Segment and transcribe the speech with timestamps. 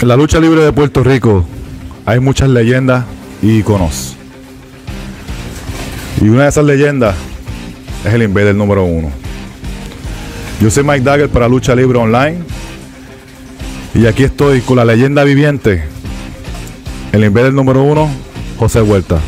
[0.00, 1.44] En la lucha libre de Puerto Rico
[2.04, 3.04] hay muchas leyendas
[3.40, 4.16] y iconos.
[6.20, 7.14] Y una de esas leyendas
[8.04, 9.10] es el Invader número uno.
[10.60, 12.38] Yo soy Mike Dagger para Lucha Libre Online.
[13.94, 15.84] Y aquí estoy con la leyenda viviente,
[17.12, 18.08] el Invader número uno,
[18.58, 19.20] José Huerta.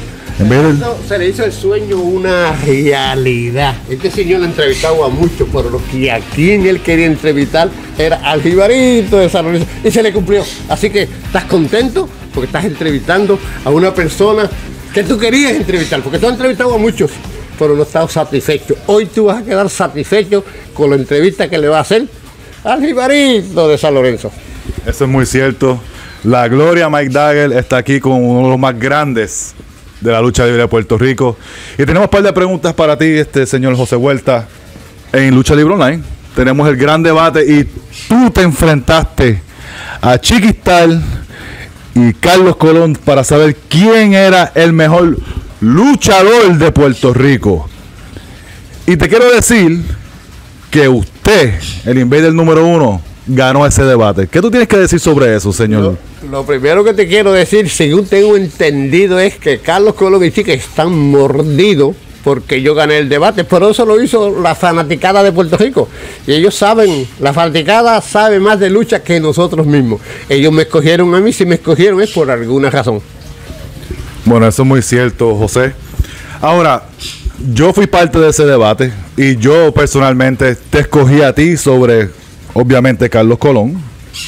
[1.08, 3.74] Se le hizo el sueño una realidad.
[3.88, 8.16] Este señor lo entrevistado a muchos, pero lo que a quien él quería entrevistar era
[8.16, 9.68] al jibarito de San Lorenzo.
[9.84, 10.42] Y se le cumplió.
[10.68, 12.08] Así que, ¿estás contento?
[12.34, 14.50] Porque estás entrevistando a una persona
[14.92, 16.02] que tú querías entrevistar.
[16.02, 17.12] Porque tú has entrevistado a muchos,
[17.56, 18.74] pero no estás satisfecho.
[18.86, 22.06] Hoy tú vas a quedar satisfecho con la entrevista que le va a hacer
[22.64, 24.32] al jibarito de San Lorenzo.
[24.84, 25.80] eso es muy cierto.
[26.24, 29.54] La gloria Mike Dagger está aquí con uno de los más grandes
[30.04, 31.38] de la lucha libre de Puerto Rico.
[31.78, 34.46] Y tenemos un par de preguntas para ti, este señor José Huerta,
[35.12, 36.02] en Lucha Libre Online.
[36.36, 37.64] Tenemos el gran debate y
[38.06, 39.40] tú te enfrentaste
[40.02, 41.02] a Chiquistal
[41.94, 45.16] y Carlos Colón para saber quién era el mejor
[45.60, 47.70] luchador de Puerto Rico.
[48.86, 49.84] Y te quiero decir
[50.70, 51.54] que usted,
[51.86, 54.26] el Invader número uno, ganó ese debate.
[54.28, 55.96] ¿Qué tú tienes que decir sobre eso, señor?
[56.22, 60.30] Lo, lo primero que te quiero decir, según tengo entendido, es que Carlos Colón y
[60.30, 65.30] Chica están mordidos porque yo gané el debate, pero eso lo hizo la fanaticada de
[65.30, 65.88] Puerto Rico.
[66.26, 70.00] Y ellos saben, la fanaticada sabe más de lucha que nosotros mismos.
[70.28, 73.02] Ellos me escogieron a mí, si me escogieron es por alguna razón.
[74.24, 75.74] Bueno, eso es muy cierto, José.
[76.40, 76.84] Ahora,
[77.52, 82.08] yo fui parte de ese debate y yo personalmente te escogí a ti sobre,
[82.54, 83.74] obviamente, Carlos Colón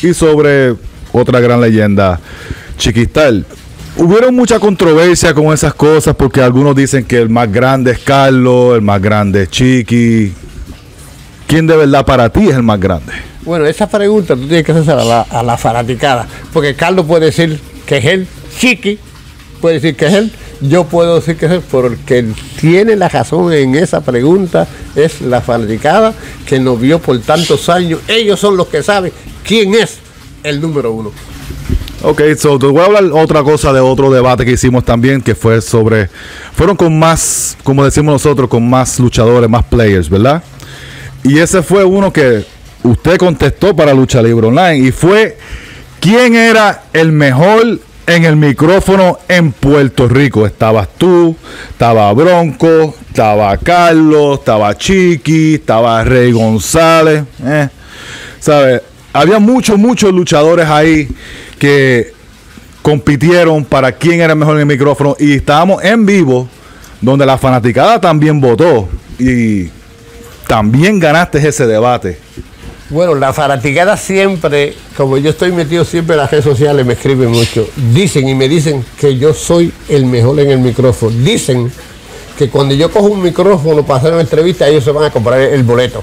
[0.03, 0.75] y sobre
[1.13, 2.21] otra gran leyenda,
[2.77, 3.47] Chiquistal.
[3.97, 8.75] Hubieron mucha controversia con esas cosas porque algunos dicen que el más grande es Carlos,
[8.75, 10.35] el más grande es Chiqui.
[11.47, 13.13] ¿Quién de verdad para ti es el más grande?
[13.43, 17.27] Bueno, esa pregunta tú tienes que hacer a la, a la fanaticada, porque Carlos puede
[17.27, 18.99] decir que es él, Chiqui
[19.61, 22.27] puede decir que es él, yo puedo decir que es porque
[22.61, 26.15] tiene la razón en esa pregunta es la fanaticada
[26.47, 28.01] que nos vio por tantos años.
[28.09, 29.13] Ellos son los que saben
[29.45, 29.99] quién es
[30.43, 31.13] el número uno.
[32.03, 35.35] Ok, so te voy a hablar otra cosa de otro debate que hicimos también, que
[35.35, 36.09] fue sobre,
[36.55, 40.43] fueron con más, como decimos nosotros, con más luchadores, más players, ¿verdad?
[41.23, 42.45] Y ese fue uno que
[42.83, 45.39] usted contestó para Lucha Libre Online y fue,
[45.99, 50.47] ¿quién era el mejor en el micrófono en Puerto Rico?
[50.47, 51.37] Estabas tú,
[51.71, 57.69] estaba Bronco, estaba Carlos, estaba Chiqui, estaba Rey González, eh,
[58.39, 58.83] ¿sabes?
[59.13, 61.09] Había muchos, muchos luchadores ahí
[61.59, 62.13] que
[62.83, 66.49] compitieron para quién era mejor en el micrófono y estábamos en vivo
[67.01, 68.89] donde la fanaticada también votó
[69.19, 69.71] y
[70.47, 72.19] también ganaste ese debate.
[72.89, 77.31] Bueno, la fanaticada siempre, como yo estoy metido siempre en las redes sociales, me escriben
[77.31, 77.69] mucho.
[77.93, 81.11] Dicen y me dicen que yo soy el mejor en el micrófono.
[81.19, 81.73] Dicen
[82.39, 85.41] que cuando yo cojo un micrófono para hacer una entrevista, ellos se van a comprar
[85.41, 86.01] el boleto.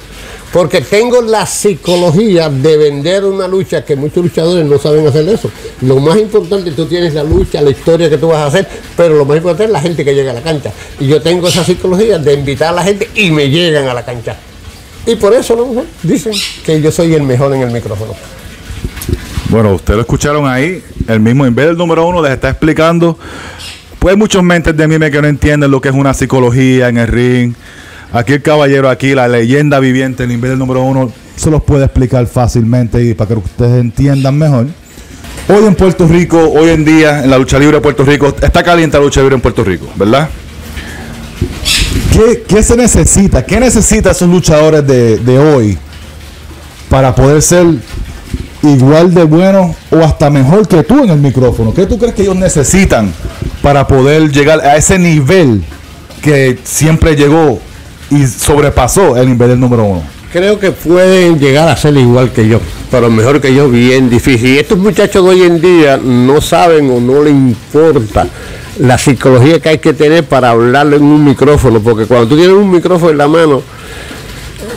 [0.51, 5.49] Porque tengo la psicología de vender una lucha que muchos luchadores no saben hacer eso.
[5.81, 8.67] Lo más importante, tú tienes la lucha, la historia que tú vas a hacer,
[8.97, 10.73] pero lo más importante es la gente que llega a la cancha.
[10.99, 14.03] Y yo tengo esa psicología de invitar a la gente y me llegan a la
[14.03, 14.35] cancha.
[15.05, 15.83] Y por eso ¿no?
[16.01, 16.33] dicen
[16.65, 18.13] que yo soy el mejor en el micrófono.
[19.49, 20.81] Bueno, ustedes lo escucharon ahí.
[21.07, 23.17] El mismo Invader número uno les está explicando.
[23.99, 27.07] Pues muchos mentes de mí que no entienden lo que es una psicología en el
[27.07, 27.53] ring.
[28.11, 32.25] Aquí el caballero, aquí la leyenda viviente, el Invader número uno, se los puede explicar
[32.27, 34.67] fácilmente y para que ustedes entiendan mejor.
[35.49, 38.63] Hoy en Puerto Rico, hoy en día, en la lucha libre de Puerto Rico, está
[38.63, 40.29] caliente la lucha libre en Puerto Rico, ¿verdad?
[42.47, 43.43] ¿Qué, se necesita?
[43.43, 45.75] ¿Qué necesitan esos luchadores de, de hoy
[46.87, 47.65] para poder ser
[48.61, 51.73] igual de buenos o hasta mejor que tú en el micrófono?
[51.73, 53.11] ¿Qué tú crees que ellos necesitan
[53.63, 55.63] para poder llegar a ese nivel
[56.21, 57.59] que siempre llegó
[58.11, 60.03] y sobrepasó el nivel del número uno?
[60.31, 62.59] Creo que pueden llegar a ser igual que yo,
[62.91, 64.49] pero mejor que yo, bien difícil.
[64.49, 68.27] Y estos muchachos de hoy en día no saben o no les importa
[68.79, 72.55] la psicología que hay que tener para hablarlo en un micrófono, porque cuando tú tienes
[72.55, 73.61] un micrófono en la mano,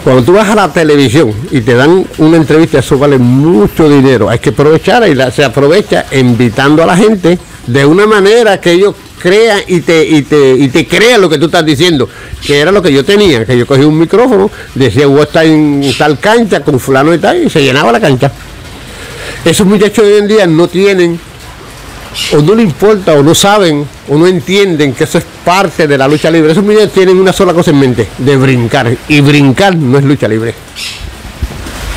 [0.04, 4.28] cuando tú vas a la televisión y te dan una entrevista, eso vale mucho dinero.
[4.28, 8.94] Hay que aprovechar y se aprovecha invitando a la gente de una manera que ellos
[9.18, 12.08] crean y te, y te, y te crean lo que tú estás diciendo,
[12.46, 15.82] que era lo que yo tenía, que yo cogí un micrófono, decía, vos estás en
[15.98, 18.30] tal cancha con fulano y tal, y se llenaba la cancha.
[19.44, 21.18] Esos muchachos hoy en día no tienen
[22.32, 25.98] o no le importa o no saben o no entienden que eso es parte de
[25.98, 26.52] la lucha libre.
[26.52, 28.96] Esos muchachos tienen una sola cosa en mente, de brincar.
[29.08, 30.54] Y brincar no es lucha libre.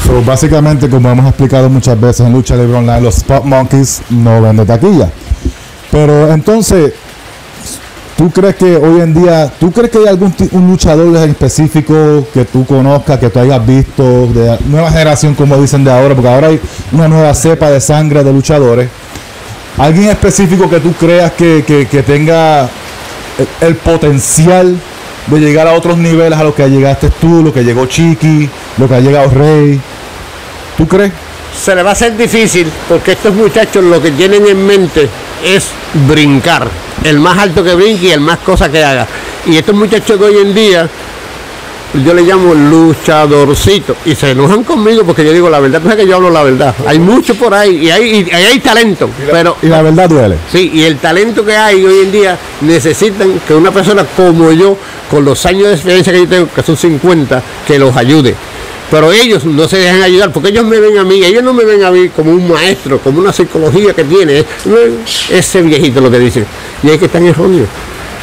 [0.06, 4.42] So, básicamente, como hemos explicado muchas veces en Lucha Libre Online, los Spot Monkeys no
[4.42, 5.10] venden taquilla.
[5.92, 6.94] Pero entonces,
[8.18, 10.34] ¿tú crees que hoy en día, tú crees que hay algún
[10.68, 15.84] luchador en específico que tú conozcas, que tú hayas visto, de nueva generación, como dicen
[15.84, 16.60] de ahora, porque ahora hay
[16.92, 18.90] una nueva cepa de sangre de luchadores?
[19.78, 22.70] ¿Alguien específico que tú creas que, que tenga
[23.62, 24.76] el, potencial
[25.28, 28.88] de llegar a otros niveles a los que llegaste tú, lo que llegó Chiqui, lo
[28.88, 29.80] que ha llegado Rey?
[30.78, 31.14] ¿Tú crees?
[31.64, 35.10] Se le va a hacer difícil porque estos muchachos lo que tienen en mente
[35.44, 35.68] es
[36.08, 36.68] brincar.
[37.04, 39.08] El más alto que brinque y el más cosa que haga.
[39.46, 40.90] Y estos muchachos de hoy en día,
[41.94, 43.96] yo le llamo luchadorcito.
[44.06, 45.82] Y se enojan conmigo porque yo digo la verdad.
[45.82, 46.76] Tú sabes que yo hablo la verdad.
[46.86, 49.10] Hay mucho por ahí y hay, y hay talento.
[49.22, 50.38] Y la, pero, y la verdad duele.
[50.52, 54.78] Sí, y el talento que hay hoy en día necesitan que una persona como yo,
[55.10, 58.36] con los años de experiencia que yo tengo, que son 50, que los ayude
[58.90, 61.64] pero ellos no se dejan ayudar porque ellos me ven a mí, ellos no me
[61.64, 64.44] ven a mí como un maestro, como una psicología que tiene
[65.30, 66.46] ese viejito lo que dicen.
[66.82, 67.68] Y hay que estar erróneos.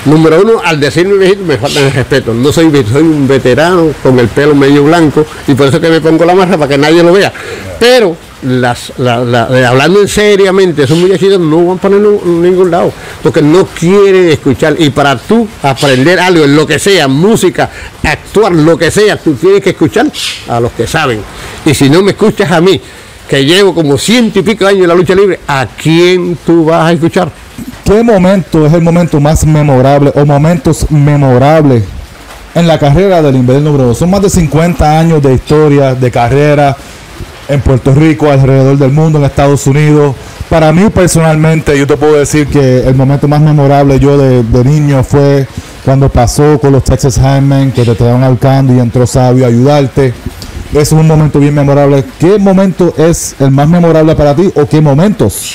[0.07, 2.33] Número uno, al decirme viejito me falta el respeto.
[2.33, 6.01] No soy soy un veterano con el pelo medio blanco y por eso que me
[6.01, 7.33] pongo la marra para que nadie lo vea.
[7.81, 8.77] Pero la,
[9.69, 14.77] hablando seriamente, esos muchachitos no van a ponerlo en ningún lado, porque no quieren escuchar.
[14.79, 17.69] Y para tú aprender algo, en lo que sea, música,
[18.03, 20.07] actuar, lo que sea, tú tienes que escuchar
[20.49, 21.21] a los que saben.
[21.65, 22.81] Y si no me escuchas a mí,
[23.29, 26.91] que llevo como ciento y pico años en la lucha libre, ¿a quién tú vas
[26.91, 27.46] a escuchar?
[27.85, 31.85] ¿Qué momento es el momento más memorable o momentos memorables
[32.55, 33.97] en la carrera del 2?
[33.97, 36.77] Son más de 50 años de historia, de carrera
[37.49, 40.17] en Puerto Rico, alrededor del mundo, en Estados Unidos.
[40.51, 45.05] Para mí personalmente, yo te puedo decir que el momento más memorable yo de, niño
[45.05, 45.47] fue
[45.85, 50.13] cuando pasó con los Texas Highmen, que te estaban ahorcando y entró Sabio a ayudarte.
[50.75, 52.05] Es un momento bien memorable.
[52.19, 55.55] ¿Qué momento es el más memorable para ti o qué momentos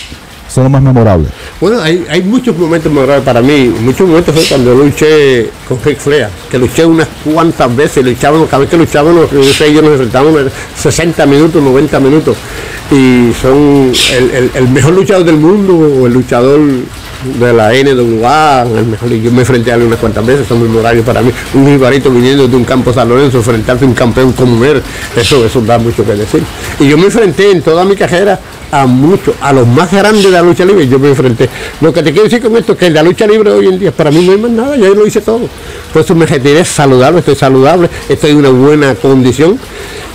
[0.53, 1.29] son los más memorables?
[1.59, 3.73] Bueno, hay, hay muchos momentos memorables para mí.
[3.81, 8.59] Muchos momentos fue cuando luché con Rick Flair, que luché unas cuantas veces, luchábamos, cada
[8.59, 10.41] vez que luchábamos, yo sé, yo nos enfrentábamos
[10.77, 12.37] 60 minutos, 90 minutos.
[12.91, 16.59] Y son el, el, mejor luchador del mundo, o el luchador
[17.39, 21.05] de la NWA, el mejor, yo me enfrenté a él unas cuantas veces, son memorables
[21.05, 21.31] para mí.
[21.53, 24.81] Un jibarito viniendo de un campo San Lorenzo, enfrentarse a un campeón como él,
[25.15, 26.43] eso, eso da mucho que decir.
[26.81, 28.37] Y yo me enfrenté en toda mi carrera
[28.71, 31.49] a muchos, a los más grandes de la lucha libre, yo me enfrenté.
[31.81, 33.91] Lo que te quiero decir con esto es que la lucha libre hoy en día
[33.91, 35.49] para mí no hay más nada, yo lo hice todo.
[35.93, 39.59] Por eso me retiré saludable, estoy saludable, estoy en una buena condición.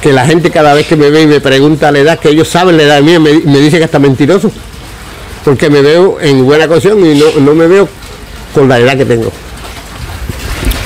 [0.01, 2.49] Que la gente cada vez que me ve y me pregunta la edad, que ellos
[2.49, 4.51] saben la edad mía, me, me dice que está mentiroso
[5.47, 7.89] porque me veo en buena condición y no, no, me veo
[8.53, 9.31] con la edad que tengo.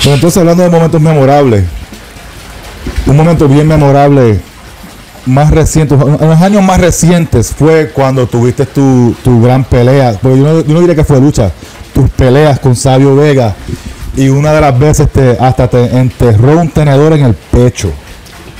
[0.04, 1.64] Entonces hablando de momentos memorables,
[3.06, 4.38] un momento bien memorable,
[5.26, 10.38] más reciente, en los años más recientes fue cuando tuviste tu, tu gran pelea, porque
[10.38, 11.50] yo no, yo diría que fue lucha,
[11.92, 13.54] tus peleas con Sabio Vega
[14.16, 17.92] y una de las veces te, hasta te enterró un tenedor en el pecho.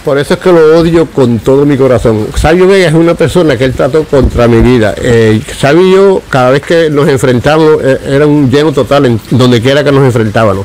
[0.04, 2.28] Por eso es que lo odio con todo mi corazón.
[2.34, 4.94] Sabio Vega es una persona que él trató contra mi vida.
[4.96, 9.20] Eh, Sabio y yo, cada vez que nos enfrentamos, eh, era un lleno total en
[9.30, 10.64] donde quiera que nos enfrentábamos.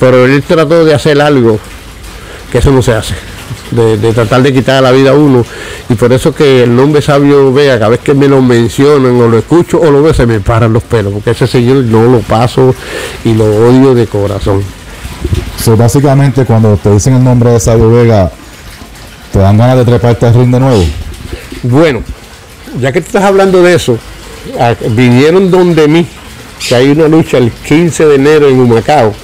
[0.00, 1.60] Pero él trató de hacer algo
[2.50, 3.14] que eso no se hace.
[3.72, 5.44] De, de, tratar de quitar la vida a uno.
[5.88, 9.28] Y por eso que el nombre Sabio Vega, cada vez que me lo mencionan o
[9.28, 11.12] lo escucho o lo veo, se me paran los pelos.
[11.12, 12.74] Porque ese señor no lo paso
[13.24, 14.62] y lo odio de corazón.
[15.58, 18.30] So, básicamente, cuando te dicen el nombre de Sabio Vega,
[19.32, 20.84] ¿Te dan ganas de treparte al ring de nuevo?
[21.62, 22.02] Bueno,
[22.78, 23.98] ya que tú estás hablando de eso,
[24.90, 26.06] vinieron donde mí,
[26.68, 29.14] que hay una lucha el 15 de enero en Humacao,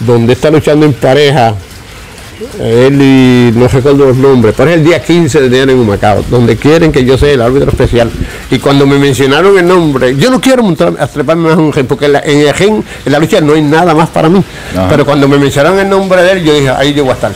[0.00, 1.54] donde está luchando en pareja,
[2.60, 6.24] él y no recuerdo los nombres, pero es el día 15 de enero en Humacao,
[6.30, 8.10] donde quieren que yo sea el árbitro especial.
[8.50, 11.86] Y cuando me mencionaron el nombre, yo no quiero montar, a treparme más un ring,
[11.86, 14.42] porque en, el ring, en la lucha no hay nada más para mí.
[14.72, 14.88] Ajá.
[14.88, 17.32] Pero cuando me mencionaron el nombre de él, yo dije, ahí yo voy a estar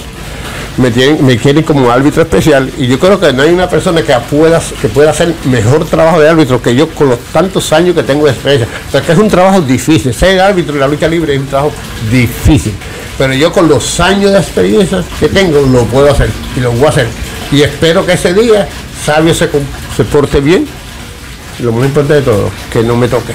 [0.79, 4.03] me, tienen, me quieren como árbitro especial y yo creo que no hay una persona
[4.03, 7.95] que pueda, que pueda hacer mejor trabajo de árbitro que yo con los tantos años
[7.95, 8.69] que tengo de experiencia.
[8.89, 10.15] O sea, que es un trabajo difícil.
[10.15, 11.73] Ser árbitro en la lucha libre es un trabajo
[12.11, 12.73] difícil.
[13.19, 16.87] Pero yo con los años de experiencia que tengo lo puedo hacer y lo voy
[16.87, 17.09] a hacer.
[17.51, 18.69] Y espero que ese día
[19.05, 19.49] Sabio se,
[19.97, 20.67] se porte bien.
[21.59, 23.33] Y lo más importante de todo, que no me toque.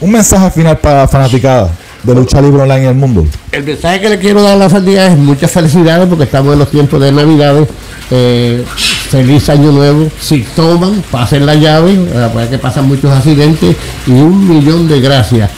[0.01, 1.71] un mensaje final para fanaticada
[2.03, 3.25] de lucha libre online en el mundo.
[3.51, 6.59] El mensaje que le quiero dar a la familia es muchas felicidades porque estamos en
[6.59, 7.67] los tiempos de Navidades.
[8.11, 8.63] Eh,
[9.09, 10.09] feliz año nuevo.
[10.19, 11.97] Si toman, pasen la llave,
[12.33, 13.75] porque que pasan muchos accidentes
[14.07, 15.49] y un millón de gracias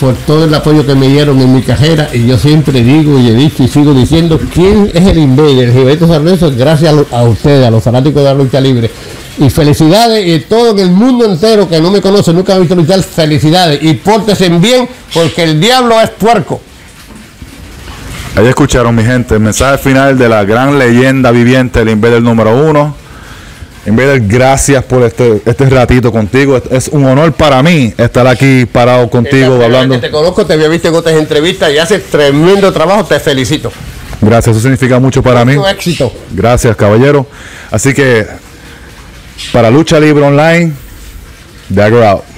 [0.00, 3.28] por todo el apoyo que me dieron en mi cajera y yo siempre digo y
[3.28, 7.70] he dicho y sigo diciendo quién es el invader, Gilberto Sarneso, gracias a ustedes, a
[7.70, 8.90] los fanáticos de la lucha libre.
[9.38, 12.74] Y felicidades y todo en el mundo entero que no me conoce, nunca ha visto
[12.74, 16.60] luchar, felicidades y pórtense bien porque el diablo es puerco.
[18.34, 22.54] Ahí escucharon, mi gente, el mensaje final de la gran leyenda viviente del Invader número
[22.54, 22.94] uno.
[23.86, 26.56] Invader, gracias por este, este ratito contigo.
[26.56, 29.94] Es, es un honor para mí estar aquí parado contigo hablando.
[29.94, 33.72] que te conozco, te había visto en otras entrevistas y haces tremendo trabajo, te felicito.
[34.20, 35.56] Gracias, eso significa mucho para mí.
[35.56, 36.12] Mucho éxito.
[36.32, 37.26] Gracias, caballero.
[37.70, 38.26] Así que,
[39.52, 40.72] para Lucha Libre Online,
[41.68, 42.35] Dagger out.